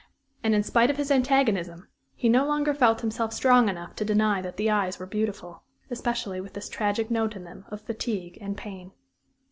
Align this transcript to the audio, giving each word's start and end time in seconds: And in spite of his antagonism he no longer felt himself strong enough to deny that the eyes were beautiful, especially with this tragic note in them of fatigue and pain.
And 0.43 0.55
in 0.55 0.63
spite 0.63 0.89
of 0.89 0.97
his 0.97 1.11
antagonism 1.11 1.87
he 2.15 2.27
no 2.27 2.47
longer 2.47 2.73
felt 2.73 3.01
himself 3.01 3.31
strong 3.31 3.69
enough 3.69 3.95
to 3.97 4.03
deny 4.03 4.41
that 4.41 4.57
the 4.57 4.67
eyes 4.71 4.97
were 4.97 5.05
beautiful, 5.05 5.61
especially 5.91 6.41
with 6.41 6.53
this 6.53 6.69
tragic 6.69 7.11
note 7.11 7.35
in 7.35 7.43
them 7.43 7.65
of 7.69 7.81
fatigue 7.81 8.39
and 8.41 8.57
pain. 8.57 8.93